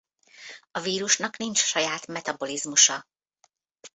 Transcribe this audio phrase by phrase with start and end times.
[0.71, 3.07] A vírusnak nincs saját metabolizmusa.